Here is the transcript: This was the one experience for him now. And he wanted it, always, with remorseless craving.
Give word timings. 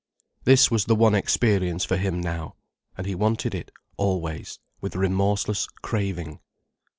This 0.45 0.71
was 0.71 0.85
the 0.85 0.95
one 0.95 1.13
experience 1.13 1.85
for 1.85 1.95
him 1.95 2.19
now. 2.19 2.55
And 2.97 3.05
he 3.05 3.13
wanted 3.13 3.53
it, 3.53 3.69
always, 3.97 4.57
with 4.81 4.95
remorseless 4.95 5.67
craving. 5.83 6.39